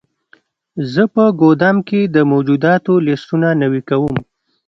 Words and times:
زه 0.91 1.03
په 1.13 1.23
ګدام 1.41 1.77
کې 1.87 2.01
د 2.15 2.17
موجوداتو 2.31 2.93
لیستونه 3.07 3.47
نوي 3.61 3.81
کوم. 3.89 4.15